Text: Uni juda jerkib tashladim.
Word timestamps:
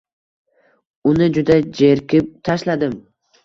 Uni 1.11 1.29
juda 1.37 1.59
jerkib 1.83 2.35
tashladim. 2.51 3.01